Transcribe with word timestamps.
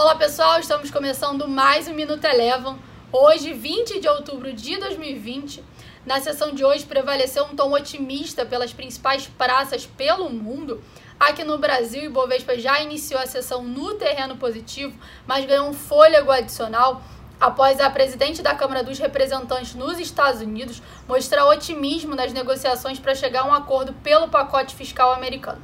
Olá 0.00 0.14
pessoal, 0.14 0.60
estamos 0.60 0.92
começando 0.92 1.48
mais 1.48 1.88
um 1.88 1.92
Minuto 1.92 2.24
Elevam. 2.24 2.78
Hoje, 3.10 3.52
20 3.52 3.98
de 3.98 4.08
outubro 4.08 4.52
de 4.52 4.76
2020. 4.76 5.64
Na 6.06 6.20
sessão 6.20 6.54
de 6.54 6.64
hoje 6.64 6.86
prevaleceu 6.86 7.42
um 7.46 7.56
tom 7.56 7.72
otimista 7.72 8.46
pelas 8.46 8.72
principais 8.72 9.26
praças 9.26 9.86
pelo 9.86 10.30
mundo. 10.30 10.80
Aqui 11.18 11.42
no 11.42 11.58
Brasil, 11.58 12.04
Ibovespa 12.04 12.56
já 12.56 12.80
iniciou 12.80 13.20
a 13.20 13.26
sessão 13.26 13.64
no 13.64 13.94
terreno 13.94 14.36
positivo, 14.36 14.96
mas 15.26 15.44
ganhou 15.44 15.68
um 15.68 15.74
fôlego 15.74 16.30
adicional 16.30 17.02
após 17.40 17.80
a 17.80 17.90
presidente 17.90 18.40
da 18.40 18.54
Câmara 18.54 18.84
dos 18.84 19.00
Representantes 19.00 19.74
nos 19.74 19.98
Estados 19.98 20.40
Unidos 20.40 20.80
mostrar 21.08 21.44
otimismo 21.44 22.14
nas 22.14 22.32
negociações 22.32 23.00
para 23.00 23.16
chegar 23.16 23.40
a 23.40 23.46
um 23.46 23.52
acordo 23.52 23.92
pelo 23.94 24.28
pacote 24.28 24.76
fiscal 24.76 25.12
americano 25.12 25.60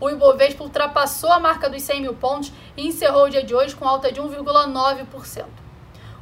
o 0.00 0.10
Ibovespa 0.10 0.62
ultrapassou 0.62 1.32
a 1.32 1.38
marca 1.38 1.68
dos 1.68 1.82
100 1.82 2.00
mil 2.00 2.14
pontos 2.14 2.52
e 2.76 2.86
encerrou 2.86 3.24
o 3.24 3.30
dia 3.30 3.42
de 3.42 3.54
hoje 3.54 3.74
com 3.74 3.88
alta 3.88 4.12
de 4.12 4.20
1,9%. 4.20 5.44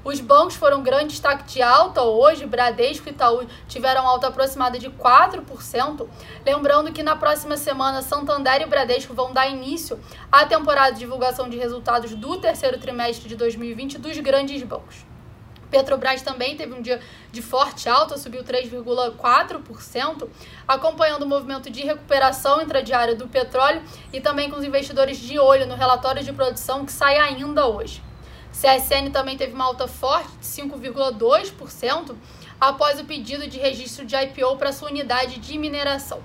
Os 0.05 0.21
bancos 0.21 0.55
foram 0.55 0.83
grande 0.83 1.09
destaque 1.09 1.45
de 1.45 1.63
alta 1.63 2.03
hoje, 2.03 2.45
Bradesco 2.45 3.09
e 3.09 3.13
Itaú 3.13 3.47
tiveram 3.67 4.07
alta 4.07 4.27
aproximada 4.27 4.79
de 4.79 4.91
4%. 4.91 6.07
Lembrando 6.45 6.93
que 6.93 7.03
na 7.03 7.17
próxima 7.17 7.57
semana, 7.57 8.03
Santander 8.03 8.61
e 8.61 8.67
Bradesco 8.67 9.15
vão 9.15 9.33
dar 9.33 9.49
início 9.49 9.99
à 10.31 10.45
temporada 10.45 10.93
de 10.93 10.99
divulgação 10.99 11.49
de 11.49 11.57
resultados 11.57 12.15
do 12.15 12.37
terceiro 12.37 12.79
trimestre 12.79 13.27
de 13.27 13.35
2020 13.35 13.97
dos 13.97 14.19
grandes 14.19 14.63
bancos. 14.63 15.14
Petrobras 15.75 16.23
também 16.23 16.57
teve 16.57 16.73
um 16.73 16.81
dia 16.81 17.01
de 17.33 17.43
forte 17.43 17.89
alta, 17.89 18.17
subiu 18.17 18.45
3,4%, 18.45 20.29
acompanhando 20.69 21.25
o 21.25 21.27
movimento 21.27 21.69
de 21.69 21.83
recuperação 21.83 22.63
intradiária 22.63 23.17
do 23.17 23.27
petróleo 23.27 23.83
e 24.13 24.21
também 24.21 24.49
com 24.49 24.57
os 24.57 24.63
investidores 24.63 25.19
de 25.19 25.37
olho 25.37 25.67
no 25.67 25.75
relatório 25.75 26.23
de 26.23 26.33
produção 26.33 26.87
que 26.87 26.93
sai 26.93 27.19
ainda 27.19 27.67
hoje. 27.67 28.01
CSN 28.53 29.11
também 29.13 29.37
teve 29.37 29.53
uma 29.53 29.65
alta 29.65 29.89
forte 29.89 30.31
de 30.37 30.47
5,2% 30.47 32.15
após 32.61 33.01
o 33.01 33.05
pedido 33.05 33.49
de 33.49 33.59
registro 33.59 34.05
de 34.05 34.15
IPO 34.15 34.57
para 34.57 34.73
sua 34.73 34.91
unidade 34.91 35.41
de 35.41 35.59
mineração. 35.59 36.23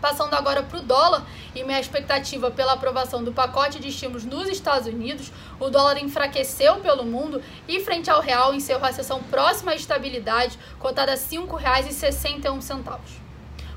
Passando 0.00 0.34
agora 0.34 0.62
para 0.62 0.78
o 0.78 0.82
dólar 0.82 1.26
e 1.54 1.64
minha 1.64 1.80
expectativa 1.80 2.50
pela 2.50 2.74
aprovação 2.74 3.24
do 3.24 3.32
pacote 3.32 3.80
de 3.80 3.88
estímulos 3.88 4.24
nos 4.24 4.48
Estados 4.48 4.86
Unidos, 4.86 5.32
o 5.58 5.68
dólar 5.68 5.98
enfraqueceu 5.98 6.76
pelo 6.76 7.04
mundo 7.04 7.42
e, 7.66 7.80
frente 7.80 8.08
ao 8.08 8.20
real, 8.20 8.54
encerrou 8.54 8.86
a 8.86 8.92
sessão 8.92 9.22
próxima 9.24 9.72
à 9.72 9.74
estabilidade, 9.74 10.58
cotada 10.78 11.12
a 11.12 11.16
R$ 11.16 11.20
5,61. 11.20 12.98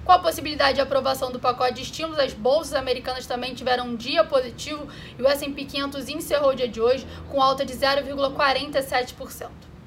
Com 0.04 0.12
a 0.12 0.20
possibilidade 0.20 0.76
de 0.76 0.82
aprovação 0.82 1.32
do 1.32 1.40
pacote 1.40 1.76
de 1.76 1.84
estímulos, 1.84 2.20
as 2.20 2.34
bolsas 2.34 2.74
americanas 2.74 3.26
também 3.26 3.54
tiveram 3.54 3.88
um 3.88 3.96
dia 3.96 4.24
positivo 4.24 4.88
e 5.18 5.22
o 5.22 5.28
S&P 5.28 5.66
500 5.66 6.10
encerrou 6.10 6.52
o 6.52 6.56
dia 6.56 6.68
de 6.68 6.82
hoje 6.82 7.06
com 7.30 7.42
alta 7.42 7.66
de 7.66 7.74
0,47%. 7.74 9.71